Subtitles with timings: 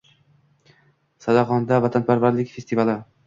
[1.25, 2.97] “Sazag‘on”da vatanparvarlik festivali